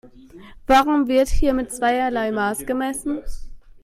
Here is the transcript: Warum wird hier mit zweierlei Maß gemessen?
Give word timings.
Warum 0.65 1.07
wird 1.07 1.27
hier 1.29 1.53
mit 1.53 1.71
zweierlei 1.71 2.31
Maß 2.31 2.65
gemessen? 2.65 3.21